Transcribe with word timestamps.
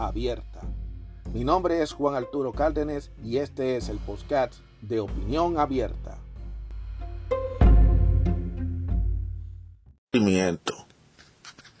abierta. 0.00 0.60
Mi 1.32 1.44
nombre 1.44 1.82
es 1.82 1.92
Juan 1.92 2.14
Arturo 2.14 2.52
Cárdenas 2.52 3.10
y 3.22 3.38
este 3.38 3.76
es 3.76 3.88
el 3.88 3.98
podcast 3.98 4.54
de 4.80 5.00
Opinión 5.00 5.58
Abierta. 5.58 6.18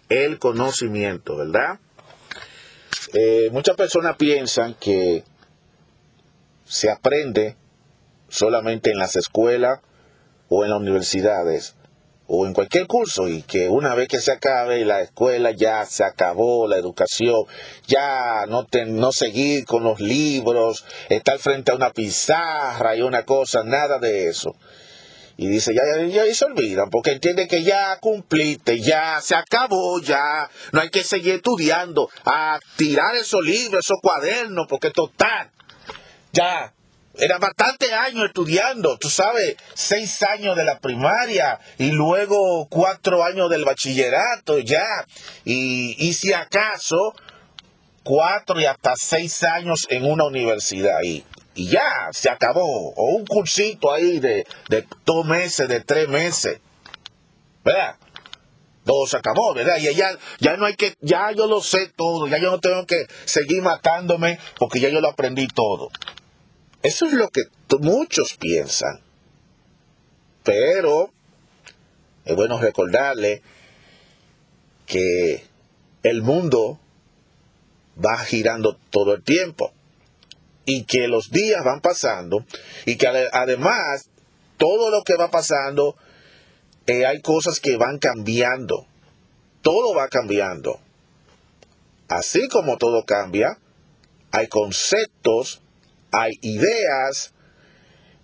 El 0.08 0.38
conocimiento, 0.38 1.36
¿verdad? 1.36 1.80
Eh, 3.12 3.48
muchas 3.52 3.76
personas 3.76 4.16
piensan 4.16 4.74
que 4.74 5.24
se 6.64 6.90
aprende 6.90 7.56
solamente 8.28 8.90
en 8.90 8.98
las 8.98 9.16
escuelas 9.16 9.80
o 10.48 10.64
en 10.64 10.70
las 10.70 10.80
universidades 10.80 11.74
o 12.32 12.46
en 12.46 12.52
cualquier 12.52 12.86
curso 12.86 13.26
y 13.26 13.42
que 13.42 13.68
una 13.68 13.96
vez 13.96 14.06
que 14.06 14.20
se 14.20 14.30
acabe 14.30 14.84
la 14.84 15.00
escuela 15.00 15.50
ya 15.50 15.84
se 15.84 16.04
acabó 16.04 16.68
la 16.68 16.76
educación, 16.76 17.42
ya 17.88 18.46
no, 18.46 18.68
no 18.86 19.10
seguir 19.10 19.64
con 19.64 19.82
los 19.82 19.98
libros, 19.98 20.84
estar 21.08 21.40
frente 21.40 21.72
a 21.72 21.74
una 21.74 21.90
pizarra 21.90 22.94
y 22.94 23.02
una 23.02 23.24
cosa, 23.24 23.64
nada 23.64 23.98
de 23.98 24.28
eso. 24.28 24.54
Y 25.38 25.48
dice, 25.48 25.74
ya, 25.74 25.82
ya, 26.06 26.24
ya, 26.24 26.34
se 26.34 26.44
olvidan, 26.44 26.88
porque 26.88 27.12
entienden 27.12 27.48
que 27.48 27.64
ya 27.64 27.98
cumpliste, 27.98 28.78
ya 28.78 29.20
se 29.20 29.34
acabó, 29.34 30.00
ya 30.00 30.48
no 30.70 30.82
hay 30.82 30.90
que 30.90 31.02
seguir 31.02 31.36
estudiando, 31.36 32.10
a 32.24 32.60
tirar 32.76 33.16
esos 33.16 33.42
libros, 33.42 33.84
esos 33.84 33.98
cuadernos, 34.00 34.66
porque 34.68 34.90
total, 34.90 35.50
ya 36.32 36.74
era 37.20 37.38
bastante 37.38 37.92
años 37.92 38.26
estudiando, 38.26 38.96
tú 38.98 39.10
sabes, 39.10 39.56
seis 39.74 40.22
años 40.22 40.56
de 40.56 40.64
la 40.64 40.78
primaria 40.78 41.60
y 41.78 41.90
luego 41.90 42.66
cuatro 42.68 43.22
años 43.22 43.50
del 43.50 43.64
bachillerato 43.64 44.58
ya. 44.58 45.06
Y, 45.44 45.96
y 45.98 46.14
si 46.14 46.32
acaso, 46.32 47.14
cuatro 48.02 48.60
y 48.60 48.64
hasta 48.64 48.94
seis 48.96 49.42
años 49.42 49.86
en 49.90 50.04
una 50.04 50.24
universidad. 50.24 51.02
Y, 51.02 51.24
y 51.54 51.68
ya, 51.68 52.08
se 52.12 52.30
acabó. 52.30 52.92
O 52.94 53.16
un 53.16 53.26
cursito 53.26 53.92
ahí 53.92 54.18
de, 54.18 54.46
de 54.68 54.86
dos 55.04 55.26
meses, 55.26 55.68
de 55.68 55.80
tres 55.80 56.08
meses. 56.08 56.60
¿Verdad? 57.62 57.96
todo 58.82 59.06
se 59.06 59.18
acabó, 59.18 59.54
¿verdad? 59.54 59.76
Y 59.78 59.94
ya, 59.94 60.10
ya 60.40 60.56
no 60.56 60.66
hay 60.66 60.74
que, 60.74 60.94
ya 61.00 61.30
yo 61.32 61.46
lo 61.46 61.60
sé 61.60 61.92
todo, 61.94 62.26
ya 62.26 62.38
yo 62.38 62.50
no 62.50 62.58
tengo 62.58 62.86
que 62.86 63.06
seguir 63.24 63.62
matándome 63.62 64.38
porque 64.58 64.80
ya 64.80 64.88
yo 64.88 65.00
lo 65.00 65.10
aprendí 65.10 65.46
todo. 65.46 65.90
Eso 66.82 67.06
es 67.06 67.12
lo 67.12 67.28
que 67.28 67.42
muchos 67.78 68.36
piensan. 68.36 69.00
Pero 70.42 71.12
es 72.24 72.34
bueno 72.34 72.58
recordarle 72.58 73.42
que 74.86 75.44
el 76.02 76.22
mundo 76.22 76.80
va 78.02 78.18
girando 78.18 78.76
todo 78.90 79.14
el 79.14 79.22
tiempo 79.22 79.72
y 80.64 80.84
que 80.84 81.08
los 81.08 81.30
días 81.30 81.62
van 81.64 81.80
pasando 81.80 82.44
y 82.86 82.96
que 82.96 83.06
además 83.06 84.08
todo 84.56 84.90
lo 84.90 85.02
que 85.02 85.16
va 85.16 85.30
pasando 85.30 85.96
eh, 86.86 87.06
hay 87.06 87.20
cosas 87.20 87.60
que 87.60 87.76
van 87.76 87.98
cambiando. 87.98 88.86
Todo 89.62 89.94
va 89.94 90.08
cambiando. 90.08 90.80
Así 92.08 92.48
como 92.48 92.78
todo 92.78 93.04
cambia, 93.04 93.58
hay 94.32 94.48
conceptos 94.48 95.60
hay 96.12 96.38
ideas 96.42 97.32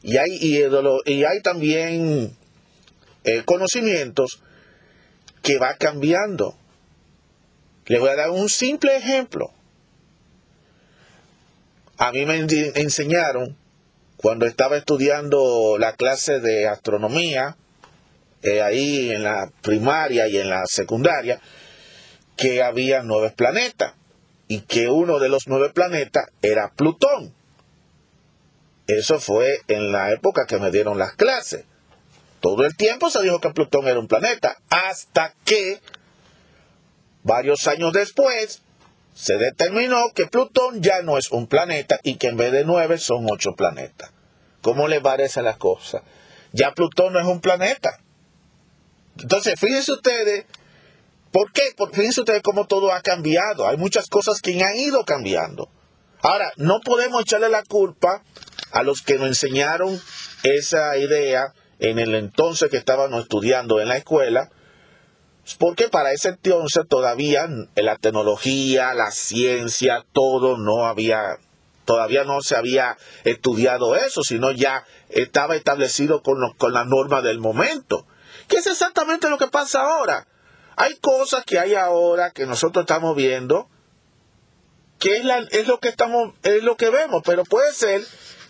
y 0.03 0.17
hay, 0.19 0.39
y, 0.41 1.25
hay 1.25 1.41
también 1.43 2.37
eh, 3.25 3.43
conocimientos 3.45 4.43
que 5.43 5.59
va 5.59 5.75
cambiando. 5.75 6.57
Le 7.87 7.99
voy 7.99 8.11
a 8.11 8.17
dar 8.17 8.31
un 8.31 8.49
simple 8.49 8.97
ejemplo. 8.97 9.53
A 11.99 12.13
mí 12.13 12.27
me 12.27 12.37
enseñaron 12.75 13.57
cuando 14.17 14.47
estaba 14.47 14.77
estudiando 14.77 15.77
la 15.79 15.93
clase 15.93 16.41
de 16.41 16.67
astronomía, 16.67 17.57
eh, 18.43 18.63
ahí 18.63 19.11
en 19.11 19.23
la 19.23 19.51
primaria 19.63 20.29
y 20.29 20.39
en 20.39 20.51
la 20.51 20.65
secundaria, 20.67 21.41
que 22.37 22.63
había 22.63 23.03
nueve 23.03 23.33
planetas 23.35 23.95
y 24.49 24.61
que 24.61 24.89
uno 24.89 25.19
de 25.19 25.29
los 25.29 25.47
nueve 25.47 25.71
planetas 25.71 26.27
era 26.43 26.73
Plutón. 26.75 27.36
Eso 28.87 29.19
fue 29.19 29.61
en 29.69 29.93
la 29.93 30.13
época 30.13 30.47
que 30.47 30.59
me 30.59 30.71
dieron 30.71 30.99
las 30.99 31.15
clases. 31.15 31.65
Todo 32.41 32.65
el 32.65 32.77
tiempo 32.77 33.11
se 33.11 33.23
dijo 33.23 33.41
que 33.41 33.51
Plutón 33.51 33.89
era 33.89 33.99
un 33.99 34.07
planeta, 34.07 34.59
hasta 34.71 35.35
que 35.45 35.81
varios 37.25 37.67
años 37.67 37.93
después 37.93 38.63
se 39.15 39.37
determinó 39.37 40.11
que 40.15 40.27
Plutón 40.27 40.83
ya 40.83 41.03
no 41.03 41.19
es 41.19 41.33
un 41.33 41.47
planeta 41.47 41.99
y 42.03 42.17
que 42.17 42.29
en 42.29 42.37
vez 42.37 42.53
de 42.53 42.65
nueve 42.65 42.99
son 42.99 43.27
ocho 43.29 43.55
planetas. 43.57 44.11
¿Cómo 44.61 44.87
les 44.87 45.01
parece 45.01 45.43
las 45.43 45.57
cosas? 45.57 46.03
Ya 46.53 46.73
Plutón 46.73 47.15
no 47.15 47.21
es 47.21 47.27
un 47.27 47.41
planeta. 47.41 47.99
Entonces, 49.19 49.59
fíjense 49.59 49.93
ustedes, 49.93 50.45
¿por 51.33 51.51
qué? 51.53 51.63
Porque 51.77 51.97
fíjense 51.97 52.21
ustedes 52.21 52.43
cómo 52.43 52.67
todo 52.67 52.93
ha 52.93 53.01
cambiado. 53.01 53.67
Hay 53.67 53.77
muchas 53.77 54.07
cosas 54.09 54.41
que 54.41 54.63
han 54.63 54.77
ido 54.77 55.05
cambiando. 55.05 55.71
Ahora, 56.27 56.53
no 56.57 56.81
podemos 56.81 57.23
echarle 57.23 57.49
la 57.49 57.63
culpa 57.63 58.25
a 58.73 58.83
los 58.83 59.01
que 59.01 59.15
nos 59.15 59.29
enseñaron 59.29 60.01
esa 60.43 60.97
idea 60.97 61.55
en 61.79 62.01
el 62.01 62.17
entonces 62.17 62.69
que 62.69 62.79
estábamos 62.79 63.23
estudiando 63.23 63.81
en 63.81 63.87
la 63.87 63.97
escuela, 63.97 64.51
porque 65.61 65.89
para 65.89 66.11
ese 66.11 66.31
entonces 66.31 66.83
todavía 66.89 67.47
la 67.77 67.97
tecnología, 67.97 68.93
la 68.93 69.13
ciencia, 69.13 70.05
todo 70.13 70.59
no 70.59 70.87
había, 70.87 71.39
todavía 71.85 72.25
no 72.25 72.41
se 72.41 72.57
había 72.57 72.97
estudiado 73.23 73.95
eso, 73.95 74.23
sino 74.25 74.51
ya 74.51 74.85
estaba 75.11 75.55
establecido 75.55 76.25
con, 76.25 76.39
con 76.59 76.73
la 76.73 76.85
norma 76.85 77.23
del 77.23 77.39
momento. 77.39 78.05
¿Qué 78.49 78.57
es 78.57 78.67
exactamente 78.67 79.31
lo 79.31 79.39
que 79.39 79.47
pasa 79.47 79.83
ahora? 79.83 80.27
Hay 80.75 80.97
cosas 80.97 81.45
que 81.45 81.61
hay 81.61 81.77
ahora 81.77 82.33
que 82.33 82.47
nosotros 82.47 82.83
estamos 82.83 83.15
viendo, 83.15 83.69
que 84.99 85.17
es, 85.17 85.25
es 85.51 85.67
lo 85.67 85.79
que 85.79 85.89
estamos, 85.89 86.35
es 86.43 86.63
lo 86.63 86.77
que 86.77 86.91
vemos, 86.91 87.23
pero 87.25 87.45
puede 87.45 87.73
ser 87.73 88.03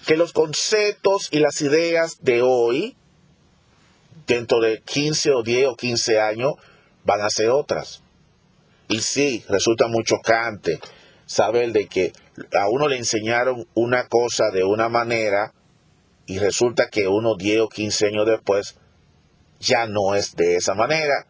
que 0.07 0.17
los 0.17 0.33
conceptos 0.33 1.29
y 1.33 1.41
las 1.41 1.61
ideas 1.61 2.19
de 2.21 2.43
hoy, 2.43 2.97
dentro 4.27 4.61
de 4.61 4.81
15 4.83 5.33
o 5.33 5.43
10 5.43 5.69
o 5.69 5.77
15 5.77 6.21
años, 6.21 6.55
van 7.05 7.23
a 7.23 7.31
ser 7.31 7.51
otras. 7.51 8.03
Y 8.89 9.01
sí, 9.01 9.45
resulta 9.49 9.89
muy 9.89 10.05
chocante 10.05 10.79
saber 11.27 11.73
de 11.73 11.89
que 11.89 12.13
a 12.53 12.69
uno 12.69 12.89
le 12.89 12.99
enseñaron 12.99 13.67
una 13.75 14.07
cosa 14.07 14.51
de 14.53 14.63
una 14.63 14.89
manera 14.89 15.53
y 16.27 16.39
resulta 16.39 16.89
que 16.89 17.09
uno 17.09 17.37
10 17.37 17.61
o 17.63 17.69
15 17.69 18.07
años 18.07 18.27
después 18.27 18.77
ya 19.59 19.87
no 19.87 20.15
es 20.15 20.37
de 20.37 20.57
esa 20.57 20.75
manera. 20.75 21.27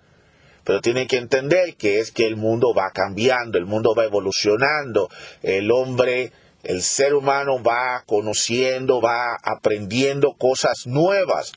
Pero 0.66 0.80
tiene 0.80 1.06
que 1.06 1.16
entender 1.16 1.76
que 1.76 2.00
es 2.00 2.10
que 2.10 2.26
el 2.26 2.36
mundo 2.36 2.74
va 2.76 2.90
cambiando, 2.92 3.56
el 3.56 3.66
mundo 3.66 3.94
va 3.94 4.04
evolucionando, 4.04 5.08
el 5.42 5.70
hombre 5.70 6.32
el 6.64 6.82
ser 6.82 7.14
humano 7.14 7.62
va 7.62 8.02
conociendo, 8.06 9.00
va 9.00 9.36
aprendiendo 9.40 10.34
cosas 10.34 10.86
nuevas 10.86 11.52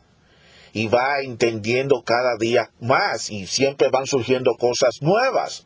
y 0.71 0.87
va 0.87 1.21
entendiendo 1.23 2.03
cada 2.03 2.37
día 2.37 2.69
más 2.79 3.31
y 3.31 3.47
siempre 3.47 3.89
van 3.89 4.05
surgiendo 4.05 4.55
cosas 4.59 5.01
nuevas. 5.01 5.65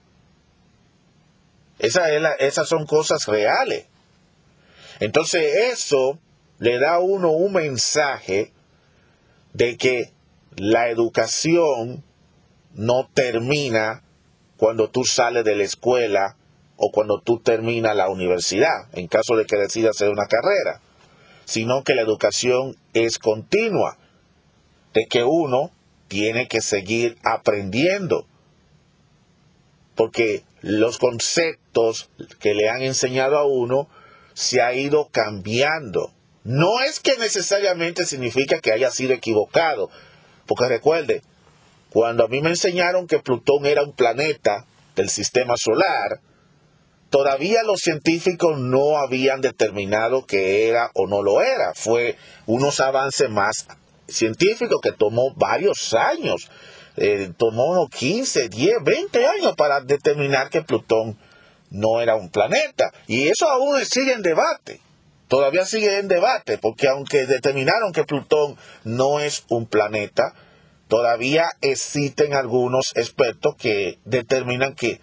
esas 1.79 2.69
son 2.69 2.85
cosas 2.85 3.27
reales. 3.27 3.87
Entonces 5.01 5.73
eso 5.73 6.17
le 6.59 6.79
da 6.79 6.95
a 6.95 6.99
uno 6.99 7.31
un 7.31 7.51
mensaje 7.51 8.53
de 9.51 9.75
que 9.75 10.13
la 10.55 10.89
educación 10.89 12.05
no 12.73 13.09
termina 13.13 14.03
cuando 14.57 14.89
tú 14.89 15.03
sales 15.03 15.43
de 15.43 15.55
la 15.55 15.63
escuela 15.63 16.37
o 16.77 16.91
cuando 16.91 17.19
tú 17.21 17.39
terminas 17.39 17.95
la 17.95 18.09
universidad, 18.09 18.87
en 18.93 19.07
caso 19.07 19.35
de 19.35 19.45
que 19.45 19.57
decidas 19.57 19.95
hacer 19.95 20.09
una 20.09 20.27
carrera, 20.27 20.81
sino 21.45 21.83
que 21.83 21.95
la 21.95 22.01
educación 22.01 22.77
es 22.93 23.19
continua, 23.19 23.97
de 24.93 25.05
que 25.05 25.23
uno 25.23 25.71
tiene 26.07 26.47
que 26.47 26.61
seguir 26.61 27.17
aprendiendo, 27.23 28.27
porque 29.95 30.43
los 30.61 30.97
conceptos 30.97 32.09
que 32.39 32.53
le 32.53 32.69
han 32.69 32.81
enseñado 32.81 33.37
a 33.37 33.45
uno 33.45 33.87
se 34.33 34.61
ha 34.61 34.73
ido 34.73 35.09
cambiando. 35.11 36.11
No 36.43 36.81
es 36.81 36.99
que 36.99 37.17
necesariamente 37.17 38.05
significa 38.05 38.59
que 38.59 38.71
haya 38.71 38.91
sido 38.91 39.13
equivocado, 39.13 39.89
porque 40.45 40.67
recuerde, 40.67 41.21
cuando 41.93 42.25
a 42.25 42.27
mí 42.27 42.41
me 42.41 42.49
enseñaron 42.49 43.05
que 43.05 43.19
Plutón 43.19 43.67
era 43.67 43.83
un 43.83 43.93
planeta 43.93 44.65
del 44.95 45.09
sistema 45.09 45.53
solar, 45.57 46.21
todavía 47.11 47.61
los 47.61 47.81
científicos 47.81 48.57
no 48.57 48.97
habían 48.97 49.41
determinado 49.41 50.25
que 50.25 50.67
era 50.67 50.89
o 50.95 51.05
no 51.05 51.21
lo 51.21 51.43
era. 51.43 51.73
Fue 51.75 52.17
unos 52.47 52.79
avances 52.79 53.29
más 53.29 53.67
científicos 54.07 54.81
que 54.81 54.91
tomó 54.91 55.35
varios 55.35 55.93
años. 55.93 56.49
Eh, 56.97 57.31
tomó 57.37 57.87
15, 57.87 58.49
10, 58.49 58.73
20 58.83 59.27
años 59.27 59.55
para 59.55 59.81
determinar 59.81 60.49
que 60.49 60.63
Plutón 60.63 61.19
no 61.69 62.01
era 62.01 62.15
un 62.15 62.31
planeta. 62.31 62.91
Y 63.05 63.27
eso 63.27 63.47
aún 63.47 63.85
sigue 63.85 64.13
en 64.13 64.23
debate. 64.23 64.81
Todavía 65.27 65.65
sigue 65.65 65.99
en 65.99 66.07
debate, 66.07 66.57
porque 66.57 66.87
aunque 66.87 67.27
determinaron 67.27 67.91
que 67.91 68.03
Plutón 68.03 68.57
no 68.83 69.19
es 69.19 69.43
un 69.49 69.67
planeta, 69.67 70.33
todavía 70.87 71.49
existen 71.61 72.33
algunos 72.33 72.91
expertos 72.95 73.55
que 73.55 73.99
determinan 74.05 74.75
que 74.75 74.99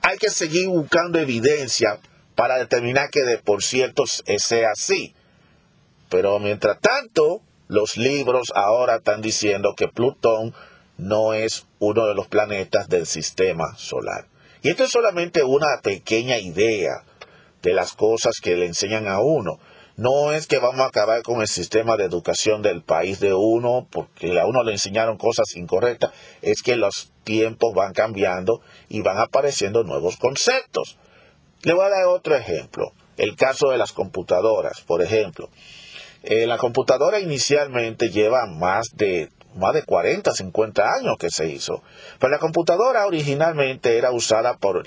hay 0.00 0.18
que 0.18 0.30
seguir 0.30 0.68
buscando 0.68 1.18
evidencia 1.18 1.98
para 2.34 2.58
determinar 2.58 3.10
que 3.10 3.22
de 3.22 3.38
por 3.38 3.62
cierto 3.62 4.04
sea 4.06 4.70
así. 4.72 5.14
Pero 6.08 6.38
mientras 6.38 6.78
tanto, 6.80 7.40
los 7.68 7.96
libros 7.96 8.52
ahora 8.54 8.96
están 8.96 9.22
diciendo 9.22 9.74
que 9.76 9.88
Plutón 9.88 10.54
no 10.98 11.32
es 11.34 11.66
uno 11.78 12.06
de 12.06 12.14
los 12.14 12.28
planetas 12.28 12.88
del 12.88 13.06
sistema 13.06 13.74
solar. 13.76 14.26
Y 14.62 14.68
esto 14.68 14.84
es 14.84 14.90
solamente 14.90 15.42
una 15.42 15.80
pequeña 15.82 16.38
idea 16.38 17.04
de 17.62 17.72
las 17.72 17.94
cosas 17.94 18.40
que 18.42 18.56
le 18.56 18.66
enseñan 18.66 19.08
a 19.08 19.20
uno. 19.20 19.58
No 19.96 20.32
es 20.32 20.46
que 20.46 20.58
vamos 20.58 20.80
a 20.80 20.86
acabar 20.86 21.22
con 21.22 21.42
el 21.42 21.48
sistema 21.48 21.96
de 21.96 22.04
educación 22.04 22.62
del 22.62 22.82
país 22.82 23.20
de 23.20 23.34
uno 23.34 23.86
porque 23.90 24.40
a 24.40 24.46
uno 24.46 24.62
le 24.62 24.72
enseñaron 24.72 25.18
cosas 25.18 25.54
incorrectas. 25.54 26.12
Es 26.40 26.62
que 26.62 26.76
los 26.76 27.12
tiempos 27.24 27.74
van 27.74 27.92
cambiando 27.92 28.62
y 28.88 29.02
van 29.02 29.18
apareciendo 29.18 29.84
nuevos 29.84 30.16
conceptos. 30.16 30.98
Le 31.62 31.74
voy 31.74 31.84
a 31.84 31.90
dar 31.90 32.06
otro 32.06 32.34
ejemplo. 32.34 32.92
El 33.18 33.36
caso 33.36 33.70
de 33.70 33.76
las 33.76 33.92
computadoras, 33.92 34.80
por 34.80 35.02
ejemplo. 35.02 35.50
Eh, 36.22 36.46
la 36.46 36.56
computadora 36.56 37.20
inicialmente 37.20 38.10
lleva 38.10 38.46
más 38.46 38.86
de 38.94 39.28
más 39.54 39.74
de 39.74 39.82
40, 39.82 40.32
50 40.32 40.82
años 40.82 41.16
que 41.18 41.28
se 41.28 41.46
hizo. 41.46 41.82
Pero 42.18 42.30
la 42.30 42.38
computadora 42.38 43.06
originalmente 43.06 43.98
era 43.98 44.10
usada 44.10 44.56
por 44.56 44.84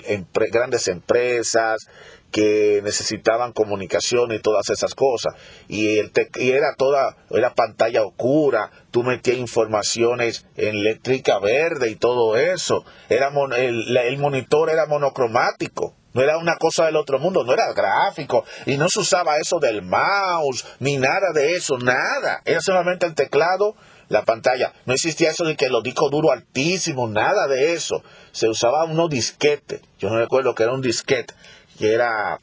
grandes 0.50 0.88
empresas 0.88 1.86
que 2.30 2.80
necesitaban 2.82 3.52
comunicación 3.52 4.32
y 4.32 4.38
todas 4.38 4.68
esas 4.70 4.94
cosas. 4.94 5.34
Y, 5.68 5.98
el 5.98 6.12
y 6.36 6.50
era 6.50 6.74
toda, 6.76 7.16
era 7.30 7.54
pantalla 7.54 8.04
oscura, 8.04 8.70
tú 8.90 9.02
metías 9.02 9.38
informaciones 9.38 10.46
en 10.56 10.76
eléctrica 10.76 11.38
verde 11.38 11.90
y 11.90 11.96
todo 11.96 12.36
eso. 12.36 12.84
Era 13.08 13.30
el, 13.56 13.96
el 13.96 14.18
monitor 14.18 14.70
era 14.70 14.86
monocromático. 14.86 15.94
No 16.12 16.22
era 16.22 16.38
una 16.38 16.56
cosa 16.56 16.86
del 16.86 16.96
otro 16.96 17.18
mundo, 17.18 17.44
no 17.44 17.52
era 17.52 17.74
gráfico. 17.74 18.44
Y 18.64 18.78
no 18.78 18.88
se 18.88 19.00
usaba 19.00 19.36
eso 19.36 19.58
del 19.58 19.82
mouse, 19.82 20.64
ni 20.78 20.96
nada 20.96 21.32
de 21.34 21.56
eso, 21.56 21.76
nada. 21.76 22.40
Era 22.46 22.62
solamente 22.62 23.04
el 23.04 23.14
teclado 23.14 23.76
la 24.08 24.24
pantalla. 24.24 24.72
No 24.84 24.94
existía 24.94 25.30
eso 25.30 25.44
de 25.44 25.56
que 25.56 25.68
los 25.68 25.82
discos 25.82 26.10
duros 26.10 26.32
altísimos, 26.32 27.10
nada 27.10 27.46
de 27.48 27.72
eso. 27.74 28.02
Se 28.32 28.48
usaba 28.48 28.84
unos 28.84 29.10
disquetes. 29.10 29.80
Yo 29.98 30.10
no 30.10 30.18
recuerdo 30.18 30.54
que 30.54 30.62
era 30.62 30.72
un 30.72 30.80
disquete, 30.80 31.34
que 31.76 31.92
era 31.94 32.40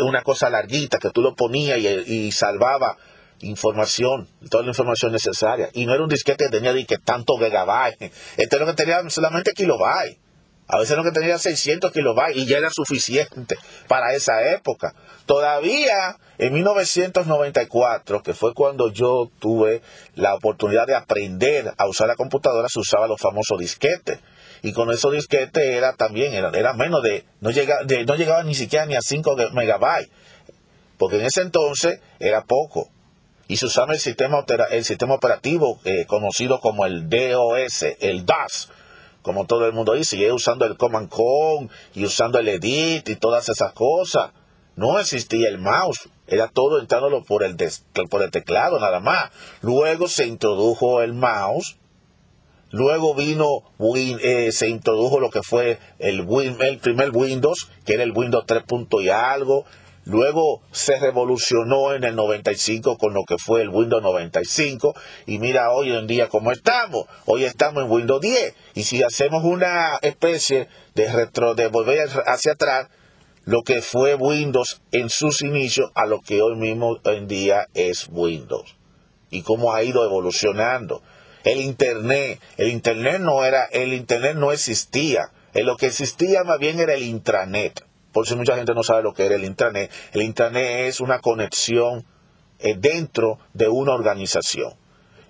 una 0.00 0.22
cosa 0.22 0.48
larguita 0.50 0.98
que 0.98 1.10
tú 1.10 1.22
lo 1.22 1.34
ponías 1.34 1.78
y, 1.78 2.32
salvaba 2.32 2.96
información, 3.40 4.28
toda 4.50 4.62
la 4.62 4.70
información 4.70 5.12
necesaria. 5.12 5.70
Y 5.72 5.86
no 5.86 5.94
era 5.94 6.02
un 6.02 6.08
disquete 6.08 6.44
que 6.44 6.50
tenía 6.50 6.72
de 6.72 6.84
que 6.84 6.98
tanto 6.98 7.36
megabytes. 7.36 8.12
Este 8.36 8.58
lo 8.58 8.66
que 8.66 8.74
tenía 8.74 9.08
solamente 9.08 9.52
kilobytes. 9.52 10.18
A 10.72 10.78
veces 10.78 10.96
lo 10.96 11.02
que 11.02 11.10
tenía 11.10 11.36
600 11.36 11.90
kilobytes 11.90 12.36
y 12.36 12.46
ya 12.46 12.58
era 12.58 12.70
suficiente 12.70 13.56
para 13.88 14.14
esa 14.14 14.52
época. 14.52 14.94
Todavía 15.26 16.16
en 16.38 16.54
1994, 16.54 18.22
que 18.22 18.34
fue 18.34 18.54
cuando 18.54 18.92
yo 18.92 19.30
tuve 19.40 19.82
la 20.14 20.34
oportunidad 20.34 20.86
de 20.86 20.94
aprender 20.94 21.74
a 21.76 21.88
usar 21.88 22.06
la 22.06 22.14
computadora, 22.14 22.68
se 22.68 22.78
usaba 22.78 23.08
los 23.08 23.20
famosos 23.20 23.58
disquetes. 23.58 24.20
Y 24.62 24.72
con 24.72 24.90
esos 24.90 25.12
disquetes 25.12 25.64
era 25.64 25.94
también, 25.94 26.34
era, 26.34 26.72
menos 26.74 27.02
de 27.02 27.24
no, 27.40 27.50
llegaba, 27.50 27.80
no 27.82 28.14
llegaba 28.14 28.42
ni 28.42 28.54
siquiera 28.54 28.86
ni 28.86 28.94
a 28.94 29.00
5 29.00 29.36
megabytes. 29.52 30.10
Porque 30.98 31.16
en 31.16 31.24
ese 31.24 31.42
entonces 31.42 32.00
era 32.18 32.44
poco. 32.44 32.90
Y 33.48 33.56
se 33.56 33.66
usaba 33.66 33.94
el 33.94 33.98
sistema, 33.98 34.44
el 34.70 34.84
sistema 34.84 35.14
operativo 35.14 35.80
eh, 35.84 36.04
conocido 36.06 36.60
como 36.60 36.86
el 36.86 37.08
DOS, 37.08 37.84
el 38.00 38.26
DOS 38.26 38.70
como 39.22 39.46
todo 39.46 39.66
el 39.66 39.72
mundo 39.72 39.94
dice, 39.94 40.16
y 40.16 40.30
usando 40.30 40.64
el 40.64 40.76
Command 40.76 41.08
Con 41.08 41.70
y 41.94 42.04
usando 42.04 42.38
el 42.38 42.48
Edit 42.48 43.08
y 43.08 43.16
todas 43.16 43.48
esas 43.48 43.72
cosas. 43.72 44.30
No 44.76 44.98
existía 44.98 45.48
el 45.48 45.58
mouse, 45.58 46.08
era 46.26 46.48
todo 46.48 46.80
entrándolo 46.80 47.22
por 47.24 47.42
el, 47.42 47.56
por 48.08 48.22
el 48.22 48.30
teclado 48.30 48.78
nada 48.78 49.00
más. 49.00 49.30
Luego 49.60 50.08
se 50.08 50.26
introdujo 50.26 51.02
el 51.02 51.12
mouse, 51.12 51.76
luego 52.70 53.14
vino, 53.14 53.46
eh, 53.96 54.52
se 54.52 54.68
introdujo 54.68 55.20
lo 55.20 55.30
que 55.30 55.42
fue 55.42 55.78
el, 55.98 56.26
el 56.60 56.78
primer 56.78 57.10
Windows, 57.10 57.68
que 57.84 57.94
era 57.94 58.02
el 58.02 58.12
Windows 58.12 58.44
3. 58.46 58.64
y 59.02 59.08
algo. 59.08 59.64
Luego 60.06 60.62
se 60.72 60.98
revolucionó 60.98 61.94
en 61.94 62.04
el 62.04 62.16
95 62.16 62.96
con 62.96 63.12
lo 63.12 63.24
que 63.24 63.36
fue 63.36 63.60
el 63.60 63.68
Windows 63.68 64.02
95 64.02 64.94
y 65.26 65.38
mira 65.38 65.70
hoy 65.72 65.92
en 65.92 66.06
día 66.06 66.28
cómo 66.28 66.52
estamos. 66.52 67.04
Hoy 67.26 67.44
estamos 67.44 67.84
en 67.84 67.90
Windows 67.90 68.20
10 68.20 68.54
y 68.74 68.82
si 68.84 69.02
hacemos 69.02 69.44
una 69.44 69.98
especie 70.00 70.68
de 70.94 71.12
retro 71.12 71.54
de 71.54 71.68
volver 71.68 72.08
hacia 72.26 72.52
atrás, 72.52 72.88
lo 73.44 73.62
que 73.62 73.82
fue 73.82 74.14
Windows 74.14 74.80
en 74.90 75.10
sus 75.10 75.42
inicios 75.42 75.90
a 75.94 76.06
lo 76.06 76.20
que 76.20 76.40
hoy 76.40 76.56
mismo 76.56 76.98
en 77.04 77.28
día 77.28 77.66
es 77.74 78.08
Windows 78.10 78.76
y 79.30 79.42
cómo 79.42 79.74
ha 79.74 79.82
ido 79.82 80.04
evolucionando. 80.04 81.02
El 81.44 81.60
internet, 81.60 82.40
el 82.56 82.68
internet 82.68 83.20
no 83.20 83.44
era, 83.44 83.64
el 83.64 83.92
internet 83.92 84.36
no 84.36 84.52
existía. 84.52 85.30
lo 85.54 85.76
que 85.76 85.86
existía 85.86 86.44
más 86.44 86.58
bien 86.58 86.80
era 86.80 86.94
el 86.94 87.02
intranet. 87.02 87.84
Por 88.12 88.26
si 88.26 88.34
mucha 88.34 88.56
gente 88.56 88.74
no 88.74 88.82
sabe 88.82 89.02
lo 89.02 89.14
que 89.14 89.26
era 89.26 89.36
el 89.36 89.44
internet. 89.44 89.90
El 90.12 90.22
internet 90.22 90.88
es 90.88 91.00
una 91.00 91.20
conexión 91.20 92.04
eh, 92.58 92.74
dentro 92.78 93.38
de 93.54 93.68
una 93.68 93.92
organización. 93.92 94.74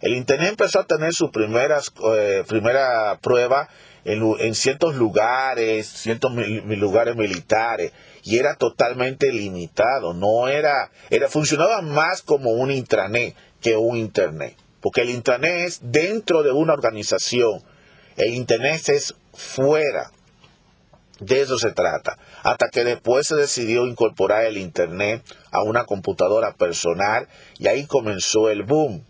El 0.01 0.15
internet 0.15 0.49
empezó 0.51 0.81
a 0.81 0.87
tener 0.87 1.13
sus 1.13 1.31
primeras 1.31 1.93
eh, 2.17 2.43
primera 2.49 3.19
prueba 3.21 3.69
en, 4.05 4.55
ciertos 4.55 4.95
lugares, 4.95 5.87
ciertos 5.87 6.33
lugares 6.35 7.17
militares, 7.17 7.93
y 8.25 8.39
era 8.39 8.55
totalmente 8.55 9.31
limitado, 9.33 10.15
no 10.15 10.49
era, 10.49 10.91
era, 11.11 11.29
funcionaba 11.29 11.83
más 11.83 12.23
como 12.23 12.51
un 12.51 12.71
intranet 12.71 13.35
que 13.61 13.77
un 13.77 13.97
internet, 13.97 14.57
porque 14.81 15.03
el 15.03 15.11
internet 15.11 15.67
es 15.67 15.81
dentro 15.83 16.43
de 16.43 16.53
una 16.53 16.73
organización, 16.73 17.63
el 18.17 18.35
internet 18.35 18.89
es 18.89 19.15
fuera, 19.33 20.11
de 21.21 21.43
eso 21.43 21.59
se 21.59 21.73
trata, 21.73 22.19
hasta 22.43 22.69
que 22.69 22.85
después 22.85 23.27
se 23.27 23.37
decidió 23.37 23.87
incorporar 23.87 24.45
el 24.47 24.57
internet 24.57 25.23
a 25.53 25.63
una 25.63 25.85
computadora 25.85 26.55
personal 26.55 27.29
y 27.59 27.69
ahí 27.69 27.87
comenzó 27.87 28.51
el 28.51 28.63
boom. 28.63 29.05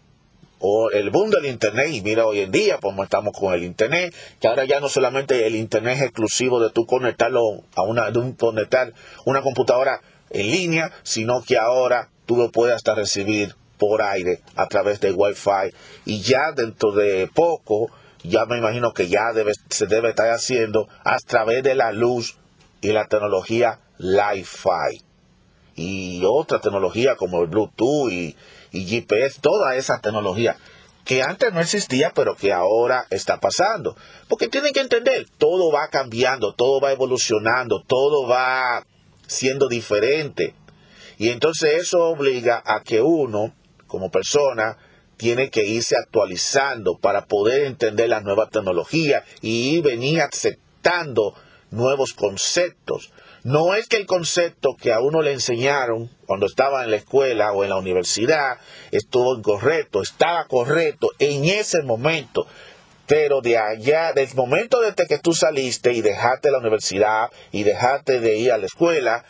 O 0.63 0.91
el 0.91 1.09
boom 1.09 1.31
del 1.31 1.47
Internet, 1.47 1.89
y 1.91 2.03
mira 2.03 2.27
hoy 2.27 2.41
en 2.41 2.51
día 2.51 2.77
como 2.83 3.03
estamos 3.03 3.33
con 3.33 3.55
el 3.55 3.65
Internet, 3.65 4.15
que 4.41 4.47
ahora 4.47 4.67
ya 4.67 4.79
no 4.79 4.91
solamente 4.91 5.47
el 5.47 5.57
Internet 5.57 5.97
es 5.97 6.03
exclusivo 6.03 6.61
de 6.61 6.69
tú 6.69 6.85
conectarlo 6.85 7.63
a 7.75 7.83
una, 7.83 8.11
de 8.11 8.19
un, 8.19 8.35
conectar 8.35 8.93
una 9.25 9.41
computadora 9.41 10.03
en 10.29 10.51
línea, 10.51 10.93
sino 11.03 11.43
que 11.43 11.57
ahora 11.57 12.11
tú 12.27 12.37
lo 12.37 12.51
puedes 12.51 12.77
hasta 12.77 12.95
recibir 12.95 13.55
por 13.81 14.03
aire 14.03 14.43
a 14.55 14.67
través 14.67 15.01
de 15.01 15.11
Wi-Fi 15.11 15.75
y 16.05 16.21
ya 16.21 16.53
dentro 16.55 16.93
de 16.93 17.29
poco, 17.35 17.91
ya 18.23 18.45
me 18.45 18.59
imagino 18.59 18.93
que 18.93 19.09
ya 19.09 19.33
debe, 19.35 19.55
se 19.71 19.87
debe 19.87 20.11
estar 20.11 20.29
haciendo 20.29 20.87
a 21.03 21.17
través 21.19 21.63
de 21.63 21.75
la 21.75 21.91
luz 21.91 22.37
y 22.83 22.93
la 22.93 23.07
tecnología 23.07 23.81
Li-Fi 23.97 25.03
y 25.77 26.23
otra 26.27 26.61
tecnología 26.61 27.17
como 27.17 27.41
el 27.41 27.49
Bluetooth 27.49 28.13
y, 28.13 28.37
y 28.71 28.85
GPS, 28.85 29.41
toda 29.41 29.77
esa 29.77 29.99
tecnología 30.01 30.57
que 31.05 31.23
antes 31.23 31.53
no 31.53 31.61
existía, 31.61 32.13
pero 32.15 32.37
que 32.37 32.53
ahora 32.53 33.07
está 33.11 33.41
pasando. 33.41 33.97
Porque 34.29 34.49
tienen 34.49 34.75
que 34.75 34.81
entender, 34.81 35.27
todo 35.39 35.73
va 35.73 35.89
cambiando, 35.89 36.53
todo 36.53 36.81
va 36.81 36.93
evolucionando, 36.93 37.83
todo 37.87 38.29
va 38.29 38.85
siendo 39.27 39.69
diferente. 39.69 40.55
Y 41.19 41.29
entonces 41.29 41.75
eso 41.75 42.09
obliga 42.09 42.63
a 42.65 42.83
que 42.83 43.03
uno, 43.03 43.53
como 43.91 44.11
persona, 44.11 44.79
tiene 45.19 45.51
que 45.51 45.67
irse 45.67 45.97
actualizando 45.97 46.97
para 46.99 47.27
poder 47.27 47.67
entender 47.67 48.09
la 48.09 48.23
nueva 48.23 48.49
tecnología 48.49 49.23
y 49.43 49.83
venir 49.83 50.23
aceptando 50.23 51.35
nuevos 51.71 52.15
conceptos. 52.15 53.13
No 53.43 53.75
es 53.75 53.87
que 53.87 53.97
el 53.97 54.07
concepto 54.07 54.77
que 54.81 54.93
a 54.93 55.01
uno 55.01 55.21
le 55.21 55.33
enseñaron 55.33 56.11
cuando 56.25 56.47
estaba 56.47 56.85
en 56.85 56.91
la 56.91 56.97
escuela 56.97 57.53
o 57.53 57.65
en 57.65 57.71
la 57.71 57.77
universidad 57.77 58.59
estuvo 58.93 59.37
incorrecto, 59.37 60.01
estaba 60.01 60.47
correcto 60.47 61.11
en 61.19 61.45
ese 61.45 61.83
momento. 61.83 62.47
Pero 63.07 63.43
de 63.43 63.59
allá, 63.59 64.13
del 64.13 64.33
momento 64.35 64.81
desde 64.81 65.07
que 65.07 65.19
tú 65.19 65.35
saliste 65.35 65.93
y 65.93 66.01
dejaste 66.01 66.51
la 66.51 66.59
universidad 66.59 67.31
y 67.51 67.65
dejaste 67.65 68.21
de 68.21 68.39
ir 68.39 68.53
a 68.53 68.59
la 68.59 68.67
escuela, 68.67 69.25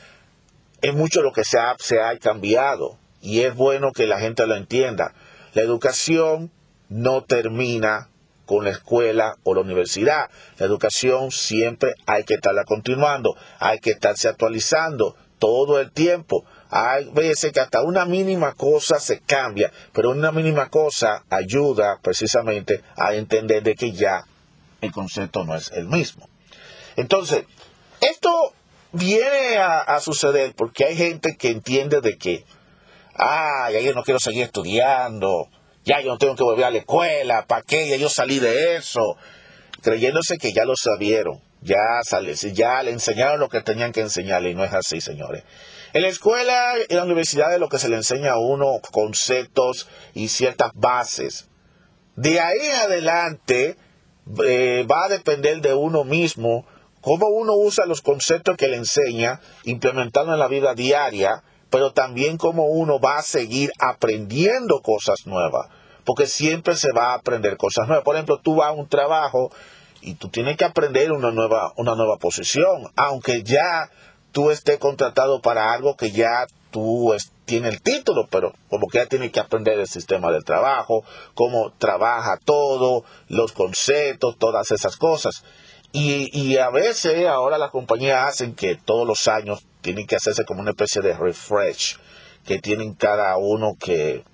es 0.82 0.94
mucho 0.94 1.22
lo 1.22 1.32
que 1.32 1.44
se 1.44 1.58
ha, 1.58 1.74
se 1.78 2.00
ha 2.00 2.16
cambiado. 2.18 2.99
Y 3.20 3.40
es 3.40 3.54
bueno 3.54 3.92
que 3.92 4.06
la 4.06 4.18
gente 4.18 4.46
lo 4.46 4.54
entienda. 4.54 5.14
La 5.52 5.62
educación 5.62 6.50
no 6.88 7.22
termina 7.24 8.08
con 8.46 8.64
la 8.64 8.70
escuela 8.70 9.36
o 9.44 9.54
la 9.54 9.60
universidad. 9.60 10.30
La 10.58 10.66
educación 10.66 11.30
siempre 11.30 11.94
hay 12.06 12.24
que 12.24 12.34
estarla 12.34 12.64
continuando, 12.64 13.36
hay 13.58 13.78
que 13.78 13.90
estarse 13.90 14.28
actualizando 14.28 15.16
todo 15.38 15.80
el 15.80 15.90
tiempo. 15.90 16.44
Hay 16.68 17.10
veces 17.10 17.52
que 17.52 17.60
hasta 17.60 17.82
una 17.82 18.04
mínima 18.04 18.52
cosa 18.52 19.00
se 19.00 19.20
cambia, 19.20 19.72
pero 19.92 20.10
una 20.10 20.30
mínima 20.30 20.68
cosa 20.68 21.24
ayuda 21.30 21.98
precisamente 22.02 22.82
a 22.96 23.14
entender 23.14 23.62
de 23.62 23.74
que 23.74 23.92
ya 23.92 24.24
el 24.80 24.92
concepto 24.92 25.44
no 25.44 25.56
es 25.56 25.72
el 25.72 25.86
mismo. 25.86 26.28
Entonces, 26.96 27.44
esto 28.00 28.54
viene 28.92 29.58
a, 29.58 29.98
suceder 30.00 30.54
porque 30.54 30.84
hay 30.84 30.96
gente 30.96 31.36
que 31.36 31.50
entiende 31.50 32.00
de 32.00 32.16
que, 32.16 32.44
ah, 33.14 33.70
ya 33.72 33.80
yo 33.80 33.92
no 33.94 34.02
quiero 34.02 34.20
seguir 34.20 34.44
estudiando, 34.44 35.48
ya 35.84 36.00
yo 36.00 36.10
no 36.10 36.18
tengo 36.18 36.36
que 36.36 36.42
volver 36.42 36.64
a 36.64 36.70
la 36.70 36.78
escuela, 36.78 37.46
¿para 37.46 37.62
qué? 37.62 37.88
Ya 37.88 37.96
yo 37.96 38.08
salí 38.08 38.38
de 38.38 38.76
eso, 38.76 39.16
creyéndose 39.82 40.38
que 40.38 40.52
ya 40.52 40.64
lo 40.64 40.76
sabieron, 40.76 41.40
ya, 41.62 41.76
sale, 42.02 42.34
ya 42.34 42.82
le 42.82 42.90
enseñaron 42.90 43.40
lo 43.40 43.48
que 43.48 43.60
tenían 43.60 43.92
que 43.92 44.00
enseñarle 44.00 44.50
y 44.50 44.54
no 44.54 44.64
es 44.64 44.72
así, 44.72 45.00
señores. 45.00 45.44
En 45.92 46.02
la 46.02 46.08
escuela 46.08 46.74
y 46.88 46.92
en 46.92 46.96
la 46.98 47.04
universidad 47.04 47.52
es 47.52 47.60
lo 47.60 47.68
que 47.68 47.78
se 47.78 47.88
le 47.88 47.96
enseña 47.96 48.32
a 48.32 48.38
uno 48.38 48.80
conceptos 48.92 49.88
y 50.14 50.28
ciertas 50.28 50.70
bases. 50.74 51.48
De 52.14 52.38
ahí 52.38 52.58
en 52.60 52.76
adelante 52.76 53.76
eh, 54.46 54.86
va 54.88 55.06
a 55.06 55.08
depender 55.08 55.60
de 55.60 55.74
uno 55.74 56.04
mismo 56.04 56.66
cómo 57.00 57.28
uno 57.28 57.54
usa 57.54 57.86
los 57.86 58.02
conceptos 58.02 58.56
que 58.56 58.68
le 58.68 58.76
enseña, 58.76 59.40
implementando 59.64 60.32
en 60.32 60.38
la 60.38 60.48
vida 60.48 60.74
diaria, 60.74 61.42
pero 61.70 61.92
también 61.92 62.36
cómo 62.36 62.66
uno 62.66 62.98
va 63.00 63.18
a 63.18 63.22
seguir 63.22 63.70
aprendiendo 63.78 64.80
cosas 64.80 65.26
nuevas, 65.26 65.68
porque 66.04 66.26
siempre 66.26 66.74
se 66.76 66.92
va 66.92 67.12
a 67.12 67.14
aprender 67.14 67.56
cosas 67.56 67.86
nuevas. 67.86 68.04
Por 68.04 68.16
ejemplo, 68.16 68.38
tú 68.42 68.56
vas 68.56 68.68
a 68.68 68.72
un 68.72 68.88
trabajo 68.88 69.50
y 70.02 70.14
tú 70.14 70.28
tienes 70.28 70.56
que 70.56 70.64
aprender 70.64 71.12
una 71.12 71.30
nueva, 71.30 71.72
una 71.76 71.94
nueva 71.94 72.16
posición, 72.16 72.90
aunque 72.96 73.42
ya 73.42 73.90
tú 74.32 74.50
estés 74.50 74.78
contratado 74.78 75.40
para 75.40 75.72
algo 75.72 75.96
que 75.96 76.10
ya 76.10 76.46
tú 76.70 77.14
tienes 77.44 77.74
el 77.74 77.82
título, 77.82 78.28
pero 78.30 78.52
como 78.68 78.86
que 78.86 78.98
ya 78.98 79.06
tienes 79.06 79.32
que 79.32 79.40
aprender 79.40 79.78
el 79.78 79.88
sistema 79.88 80.30
de 80.30 80.40
trabajo, 80.40 81.04
cómo 81.34 81.72
trabaja 81.78 82.38
todo, 82.44 83.04
los 83.28 83.52
conceptos, 83.52 84.36
todas 84.38 84.70
esas 84.70 84.96
cosas. 84.96 85.44
Y, 85.92 86.30
y 86.32 86.58
a 86.58 86.70
veces 86.70 87.26
ahora 87.26 87.58
las 87.58 87.72
compañías 87.72 88.28
hacen 88.28 88.54
que 88.54 88.76
todos 88.76 89.06
los 89.06 89.26
años 89.26 89.66
tienen 89.80 90.06
que 90.06 90.16
hacerse 90.16 90.44
como 90.44 90.60
una 90.60 90.70
especie 90.70 91.02
de 91.02 91.14
refresh, 91.14 91.98
que 92.44 92.58
tienen 92.58 92.94
cada 92.94 93.36
uno 93.36 93.76
que 93.78 94.24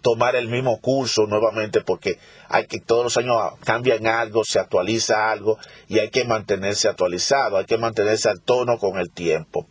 tomar 0.00 0.36
el 0.36 0.48
mismo 0.48 0.80
curso 0.80 1.26
nuevamente 1.26 1.80
porque 1.80 2.18
hay 2.48 2.66
que 2.66 2.80
todos 2.80 3.04
los 3.04 3.16
años 3.16 3.36
cambian 3.64 4.06
algo, 4.06 4.42
se 4.44 4.58
actualiza 4.58 5.30
algo 5.30 5.58
y 5.88 5.98
hay 5.98 6.10
que 6.10 6.24
mantenerse 6.24 6.88
actualizado, 6.88 7.58
hay 7.58 7.66
que 7.66 7.78
mantenerse 7.78 8.28
al 8.28 8.40
tono 8.40 8.78
con 8.78 8.98
el 8.98 9.10
tiempo. 9.10 9.66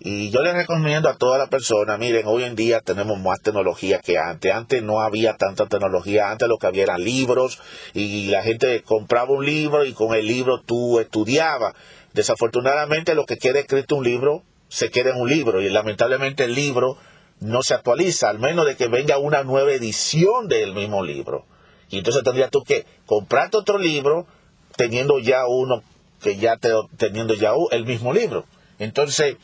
Y 0.00 0.30
yo 0.30 0.42
les 0.42 0.54
recomiendo 0.54 1.08
a 1.08 1.16
toda 1.16 1.38
la 1.38 1.48
persona, 1.48 1.98
miren, 1.98 2.22
hoy 2.26 2.44
en 2.44 2.54
día 2.54 2.80
tenemos 2.80 3.18
más 3.18 3.40
tecnología 3.40 3.98
que 3.98 4.16
antes. 4.16 4.54
Antes 4.54 4.80
no 4.80 5.00
había 5.00 5.36
tanta 5.36 5.66
tecnología, 5.66 6.30
antes 6.30 6.48
lo 6.48 6.56
que 6.56 6.68
había 6.68 6.84
eran 6.84 7.02
libros 7.02 7.60
y 7.94 8.28
la 8.28 8.44
gente 8.44 8.82
compraba 8.82 9.32
un 9.32 9.44
libro 9.44 9.84
y 9.84 9.92
con 9.92 10.14
el 10.14 10.24
libro 10.24 10.60
tú 10.60 11.00
estudiabas. 11.00 11.74
Desafortunadamente 12.18 13.14
lo 13.14 13.26
que 13.26 13.36
queda 13.36 13.60
escrito 13.60 13.94
un 13.94 14.02
libro 14.02 14.42
se 14.66 14.90
queda 14.90 15.10
en 15.10 15.20
un 15.20 15.28
libro 15.28 15.62
y 15.62 15.68
lamentablemente 15.68 16.42
el 16.42 16.54
libro 16.56 16.98
no 17.38 17.62
se 17.62 17.74
actualiza, 17.74 18.28
al 18.28 18.40
menos 18.40 18.66
de 18.66 18.74
que 18.74 18.88
venga 18.88 19.18
una 19.18 19.44
nueva 19.44 19.70
edición 19.70 20.48
del 20.48 20.74
mismo 20.74 21.04
libro. 21.04 21.46
Y 21.88 21.98
entonces 21.98 22.24
tendrías 22.24 22.50
tú 22.50 22.64
que 22.64 22.86
comprarte 23.06 23.56
otro 23.56 23.78
libro 23.78 24.26
teniendo 24.74 25.20
ya 25.20 25.46
uno 25.46 25.84
que 26.20 26.38
ya 26.38 26.56
te, 26.56 26.72
teniendo 26.96 27.34
ya 27.34 27.52
el 27.70 27.86
mismo 27.86 28.12
libro. 28.12 28.46
Entonces, 28.80 29.36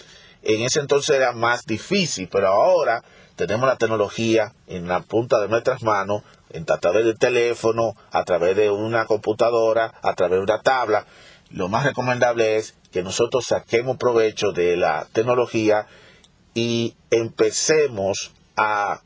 en 0.43 0.63
ese 0.63 0.81
entonces 0.81 1.15
era 1.15 1.31
más 1.31 1.67
difícil, 1.67 2.29
pero 2.29 2.49
ahora 2.49 3.05
tenemos 3.37 3.69
la 3.69 3.77
tecnología 3.77 4.53
en 4.67 4.89
la 4.89 4.99
punta 4.99 5.41
de 5.41 5.47
nuestras 5.47 5.85
manos, 5.85 6.23
a 6.69 6.79
través 6.79 7.05
del 7.05 7.19
teléfono, 7.19 7.95
a 8.11 8.25
través 8.25 8.57
de 8.57 8.71
una 8.71 9.07
computadora, 9.07 9.93
a 10.03 10.15
través 10.15 10.39
de 10.39 10.43
una 10.43 10.61
tabla. 10.61 11.07
Lo 11.51 11.69
más 11.69 11.85
recomendable 11.85 12.57
es 12.57 12.75
que 12.91 13.03
nosotros 13.03 13.47
saquemos 13.47 13.97
provecho 13.97 14.53
de 14.53 14.77
la 14.77 15.07
tecnología 15.13 15.87
y 16.55 16.95
empecemos 17.11 18.33
a 18.57 19.03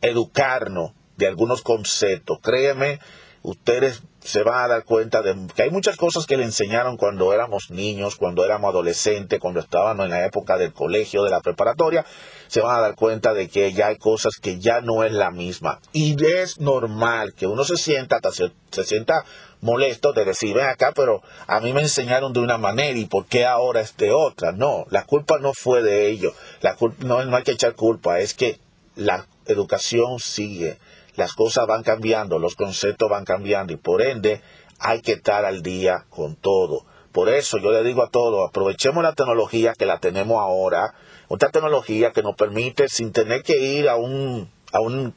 educarnos 0.00 0.92
de 1.16 1.28
algunos 1.28 1.62
conceptos. 1.62 2.38
Créeme, 2.42 2.98
ustedes 3.42 4.02
se 4.20 4.42
van 4.42 4.64
a 4.64 4.68
dar 4.68 4.84
cuenta 4.84 5.22
de 5.22 5.34
que 5.54 5.62
hay 5.62 5.70
muchas 5.70 5.96
cosas 5.96 6.26
que 6.26 6.36
le 6.36 6.44
enseñaron 6.44 6.96
cuando 6.96 7.32
éramos 7.32 7.70
niños, 7.70 8.16
cuando 8.16 8.44
éramos 8.44 8.70
adolescentes, 8.70 9.40
cuando 9.40 9.60
estábamos 9.60 10.04
en 10.04 10.10
la 10.10 10.24
época 10.24 10.56
del 10.56 10.72
colegio, 10.72 11.24
de 11.24 11.30
la 11.30 11.40
preparatoria, 11.40 12.06
se 12.46 12.60
van 12.60 12.76
a 12.76 12.80
dar 12.80 12.94
cuenta 12.94 13.34
de 13.34 13.48
que 13.48 13.72
ya 13.72 13.88
hay 13.88 13.96
cosas 13.96 14.36
que 14.40 14.60
ya 14.60 14.80
no 14.80 15.02
es 15.02 15.12
la 15.12 15.30
misma. 15.30 15.80
Y 15.92 16.16
es 16.24 16.60
normal 16.60 17.34
que 17.34 17.46
uno 17.46 17.64
se 17.64 17.76
sienta, 17.76 18.20
se, 18.30 18.52
se 18.70 18.84
sienta 18.84 19.24
molesto 19.62 20.12
de 20.12 20.26
decir, 20.26 20.54
ven 20.54 20.66
acá, 20.66 20.92
pero 20.94 21.22
a 21.46 21.60
mí 21.60 21.72
me 21.72 21.80
enseñaron 21.80 22.34
de 22.34 22.40
una 22.40 22.58
manera 22.58 22.98
y 22.98 23.06
por 23.06 23.24
qué 23.24 23.46
ahora 23.46 23.80
es 23.80 23.96
de 23.96 24.12
otra. 24.12 24.52
No, 24.52 24.84
la 24.90 25.04
culpa 25.04 25.38
no 25.38 25.54
fue 25.54 25.82
de 25.82 26.08
ellos. 26.08 26.34
La 26.60 26.76
no, 26.98 27.24
no 27.24 27.36
hay 27.36 27.42
que 27.42 27.52
echar 27.52 27.74
culpa, 27.74 28.18
es 28.18 28.34
que 28.34 28.58
la 28.94 29.26
educación 29.46 30.18
sigue 30.18 30.76
las 31.16 31.34
cosas 31.34 31.66
van 31.66 31.82
cambiando, 31.82 32.38
los 32.38 32.56
conceptos 32.56 33.08
van 33.08 33.24
cambiando 33.24 33.72
y 33.72 33.76
por 33.76 34.02
ende 34.02 34.40
hay 34.78 35.00
que 35.00 35.12
estar 35.12 35.44
al 35.44 35.62
día 35.62 36.04
con 36.08 36.36
todo. 36.36 36.84
Por 37.12 37.28
eso 37.28 37.58
yo 37.58 37.70
le 37.70 37.82
digo 37.82 38.02
a 38.02 38.08
todos, 38.08 38.48
aprovechemos 38.48 39.02
la 39.02 39.12
tecnología 39.12 39.74
que 39.74 39.84
la 39.84 39.98
tenemos 39.98 40.40
ahora, 40.40 40.94
otra 41.28 41.50
tecnología 41.50 42.12
que 42.12 42.22
nos 42.22 42.34
permite 42.36 42.88
sin 42.88 43.12
tener 43.12 43.42
que 43.42 43.58
ir 43.58 43.88
a 43.88 43.96
un 43.96 44.50
a 44.72 44.80
un 44.80 45.14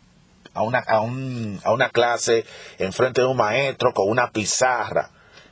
a 0.55 0.63
una, 0.63 0.79
a, 0.79 1.01
un, 1.01 1.59
a 1.63 1.73
una 1.73 1.89
clase 1.89 2.45
enfrente 2.79 3.21
de 3.21 3.27
un 3.27 3.37
maestro 3.37 3.93
con 3.93 4.09
una 4.09 4.31
pizarra. 4.31 5.11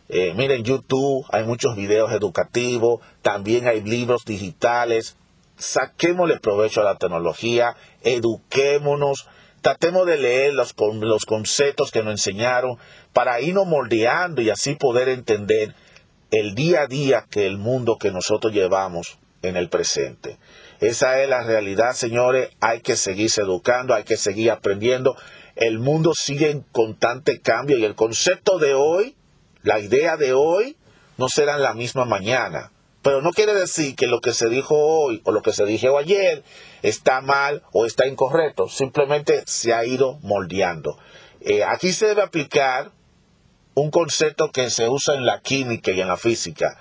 Eh, 0.09 0.33
miren, 0.35 0.63
YouTube 0.63 1.25
hay 1.29 1.43
muchos 1.43 1.75
videos 1.75 2.11
educativos, 2.11 3.01
también 3.21 3.67
hay 3.67 3.81
libros 3.81 4.25
digitales. 4.25 5.17
Saquémosle 5.57 6.39
provecho 6.39 6.81
a 6.81 6.85
la 6.85 6.97
tecnología, 6.97 7.75
eduquémonos, 8.01 9.27
tratemos 9.61 10.07
de 10.07 10.17
leer 10.17 10.53
los, 10.53 10.73
los 10.99 11.25
conceptos 11.25 11.91
que 11.91 12.01
nos 12.01 12.13
enseñaron 12.13 12.77
para 13.13 13.39
irnos 13.39 13.67
moldeando 13.67 14.41
y 14.41 14.49
así 14.49 14.75
poder 14.75 15.09
entender 15.09 15.75
el 16.31 16.55
día 16.55 16.81
a 16.81 16.87
día 16.87 17.25
que 17.29 17.45
el 17.45 17.57
mundo 17.57 17.97
que 17.99 18.11
nosotros 18.11 18.53
llevamos 18.53 19.19
en 19.41 19.57
el 19.57 19.69
presente. 19.69 20.37
Esa 20.83 21.21
es 21.21 21.29
la 21.29 21.43
realidad, 21.43 21.93
señores. 21.93 22.49
Hay 22.59 22.81
que 22.81 22.97
seguirse 22.97 23.39
educando, 23.39 23.93
hay 23.93 24.03
que 24.03 24.17
seguir 24.17 24.51
aprendiendo. 24.51 25.15
El 25.55 25.79
mundo 25.79 26.11
sigue 26.13 26.49
en 26.49 26.59
constante 26.59 27.39
cambio 27.39 27.77
y 27.77 27.85
el 27.85 27.95
concepto 27.95 28.59
de 28.59 28.73
hoy, 28.73 29.15
la 29.61 29.79
idea 29.79 30.17
de 30.17 30.33
hoy, 30.33 30.75
no 31.17 31.29
será 31.29 31.57
la 31.57 31.73
misma 31.73 32.03
mañana. 32.03 32.73
Pero 33.01 33.21
no 33.21 33.31
quiere 33.31 33.53
decir 33.53 33.95
que 33.95 34.07
lo 34.07 34.19
que 34.19 34.33
se 34.33 34.49
dijo 34.49 34.75
hoy 34.75 35.21
o 35.23 35.31
lo 35.31 35.41
que 35.41 35.53
se 35.53 35.65
dijo 35.65 35.97
ayer 35.97 36.43
está 36.81 37.21
mal 37.21 37.63
o 37.71 37.85
está 37.85 38.05
incorrecto. 38.05 38.67
Simplemente 38.67 39.43
se 39.45 39.73
ha 39.73 39.85
ido 39.85 40.19
moldeando. 40.21 40.97
Eh, 41.39 41.63
aquí 41.63 41.93
se 41.93 42.07
debe 42.07 42.23
aplicar 42.23 42.91
un 43.73 43.89
concepto 43.89 44.51
que 44.51 44.69
se 44.69 44.89
usa 44.89 45.15
en 45.15 45.25
la 45.25 45.39
química 45.39 45.91
y 45.91 46.01
en 46.01 46.09
la 46.09 46.17
física, 46.17 46.77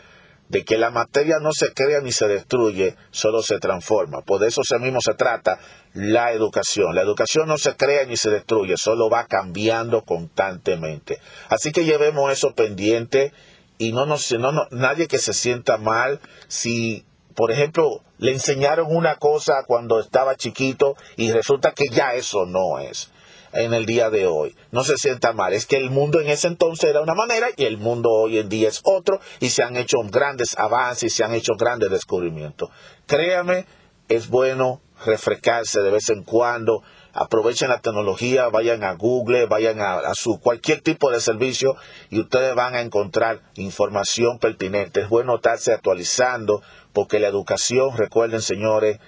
de 0.53 0.65
que 0.67 0.77
la 0.77 0.91
materia 0.91 1.39
no 1.41 1.53
se 1.53 1.73
crea 1.73 2.03
ni 2.03 2.13
se 2.13 2.29
destruye, 2.29 2.95
solo 3.11 3.43
se 3.43 3.59
transforma. 3.59 4.21
Por 4.21 4.45
eso 4.45 4.61
mismo 4.79 5.01
se 5.01 5.15
trata 5.15 5.59
la 5.95 6.33
educación. 6.33 6.95
La 6.95 7.01
educación 7.01 7.49
no 7.49 7.57
se 7.57 7.75
crea 7.75 8.05
ni 8.05 8.19
se 8.19 8.29
destruye, 8.29 8.75
solo 8.77 9.09
va 9.09 9.25
cambiando 9.25 10.03
constantemente. 10.03 11.19
Así 11.49 11.73
que 11.73 11.87
llevemos 11.87 12.31
eso 12.31 12.55
pendiente 12.55 13.33
y 13.79 13.93
no, 13.93 14.05
nos, 14.05 14.31
no, 14.33 14.53
no 14.53 14.67
nadie 14.71 15.09
que 15.09 15.17
se 15.17 15.33
sienta 15.33 15.79
mal 15.79 16.21
si, 16.49 17.07
por 17.35 17.51
ejemplo, 17.51 18.03
le 18.19 18.33
enseñaron 18.33 18.95
una 18.95 19.17
cosa 19.17 19.65
cuando 19.67 20.01
estaba 20.01 20.37
chiquito 20.37 20.97
y 21.17 21.33
resulta 21.33 21.73
que 21.73 21.89
ya 21.89 22.13
eso 22.13 22.45
no 22.45 22.79
es. 22.79 23.11
En 23.53 23.75
el 23.75 23.87
día 23.87 24.11
de 24.11 24.27
hoy. 24.27 24.57
No 24.71 24.85
se 24.85 24.97
sienta 24.97 25.33
mal, 25.33 25.53
es 25.53 25.67
que 25.67 25.77
el 25.77 25.91
mundo 25.91 26.21
en 26.21 26.29
ese 26.29 26.49
entonces 26.49 26.91
era 26.91 27.01
una 27.01 27.15
manera 27.15 27.49
y 27.57 27.65
el 27.65 27.79
mundo 27.79 28.11
hoy 28.11 28.39
en 28.39 28.49
día 28.49 28.69
es 28.69 28.81
otro 28.85 29.21
y 29.41 29.51
se 29.51 29.63
han 29.63 29.77
hecho 29.77 29.99
grandes 30.11 30.59
avances 30.59 31.05
y 31.05 31.11
se 31.11 31.25
han 31.25 31.35
hecho 31.35 31.55
grandes 31.59 31.91
descubrimientos. 31.91 32.71
Créame, 33.07 33.67
es 34.09 34.29
bueno 34.29 34.81
refrescarse 35.05 35.81
de 35.81 35.91
vez 35.91 36.09
en 36.11 36.23
cuando, 36.23 36.83
aprovechen 37.13 37.69
la 37.69 37.81
tecnología, 37.81 38.49
vayan 38.49 38.85
a 38.85 38.95
Google, 38.95 39.47
vayan 39.47 39.81
a, 39.81 40.15
su 40.15 40.41
cualquier 40.41 40.81
tipo 40.81 41.11
de 41.11 41.21
servicio 41.21 41.77
y 42.11 42.21
ustedes 42.21 42.55
van 42.55 42.75
a 42.75 42.81
encontrar 42.81 43.41
información 43.55 44.39
pertinente. 44.39 45.01
Es 45.01 45.09
bueno 45.09 45.37
estarse 45.37 45.73
actualizando 45.73 46.63
porque 46.93 47.21
la 47.21 47.29
educación, 47.29 47.97
recuerden 47.97 48.41
señores, 48.41 48.99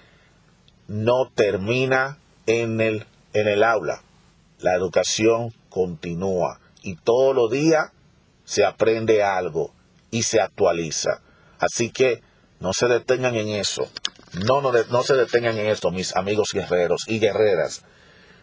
no 0.86 1.30
termina 1.34 2.18
en 2.46 2.80
el, 2.80 3.06
en 3.32 3.48
el 3.48 3.62
aula. 3.62 4.02
La 4.60 4.74
educación 4.74 5.52
continúa 5.68 6.60
y 6.82 6.96
todos 6.96 7.34
los 7.34 7.50
días 7.50 7.90
se 8.44 8.64
aprende 8.64 9.22
algo 9.22 9.72
y 10.10 10.22
se 10.22 10.40
actualiza. 10.40 11.20
Así 11.58 11.90
que 11.90 12.22
no 12.60 12.72
se 12.72 12.86
detengan 12.86 13.34
en 13.34 13.48
eso. 13.48 13.88
No, 14.46 14.60
no, 14.60 14.72
no 14.72 15.02
se 15.02 15.14
detengan 15.14 15.58
en 15.58 15.66
esto, 15.66 15.90
mis 15.90 16.14
amigos 16.16 16.48
guerreros 16.52 17.04
y 17.06 17.18
guerreras. 17.18 17.84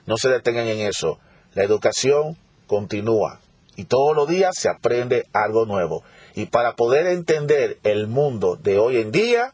No 0.06 0.18
se 0.18 0.30
detengan 0.30 0.68
en 0.68 0.80
eso. 0.80 1.20
La 1.54 1.64
educación 1.64 2.38
continúa 2.68 3.40
y 3.76 3.86
todos 3.86 4.16
los 4.16 4.28
días 4.28 4.56
se 4.58 4.70
aprende 4.70 5.28
algo 5.34 5.66
nuevo. 5.66 6.04
Y 6.36 6.46
para 6.46 6.76
poder 6.76 7.08
entender 7.08 7.80
el 7.84 8.08
mundo 8.08 8.56
de 8.56 8.78
hoy 8.78 8.98
en 8.98 9.12
día, 9.12 9.54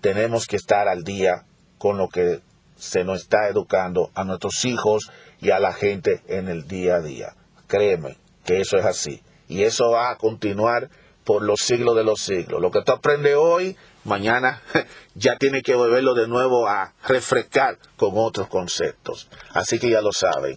tenemos 0.00 0.46
que 0.46 0.56
estar 0.56 0.88
al 0.88 1.04
día 1.04 1.44
con 1.78 1.96
lo 1.96 2.08
que 2.08 2.40
se 2.76 3.04
nos 3.04 3.22
está 3.22 3.48
educando 3.48 4.10
a 4.14 4.24
nuestros 4.24 4.64
hijos 4.64 5.10
y 5.42 5.50
a 5.50 5.58
la 5.58 5.72
gente 5.72 6.22
en 6.28 6.48
el 6.48 6.68
día 6.68 6.96
a 6.96 7.00
día. 7.00 7.34
Créeme 7.66 8.16
que 8.44 8.60
eso 8.60 8.78
es 8.78 8.84
así. 8.84 9.22
Y 9.48 9.64
eso 9.64 9.90
va 9.90 10.10
a 10.10 10.16
continuar 10.16 10.88
por 11.24 11.42
los 11.42 11.60
siglos 11.60 11.96
de 11.96 12.04
los 12.04 12.20
siglos. 12.20 12.62
Lo 12.62 12.70
que 12.70 12.82
tú 12.82 12.92
aprendes 12.92 13.34
hoy, 13.36 13.76
mañana 14.04 14.62
ya 15.14 15.36
tiene 15.36 15.62
que 15.62 15.74
volverlo 15.74 16.14
de 16.14 16.28
nuevo 16.28 16.68
a 16.68 16.94
refrescar 17.08 17.76
con 17.96 18.12
otros 18.14 18.46
conceptos. 18.46 19.28
Así 19.52 19.80
que 19.80 19.90
ya 19.90 20.00
lo 20.00 20.12
saben. 20.12 20.56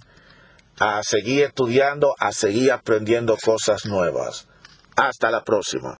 A 0.77 1.01
seguir 1.01 1.45
estudiando, 1.45 2.13
a 2.19 2.31
seguir 2.31 2.71
aprendiendo 2.71 3.37
cosas 3.43 3.85
nuevas. 3.87 4.47
Hasta 4.95 5.31
la 5.31 5.43
próxima. 5.43 5.97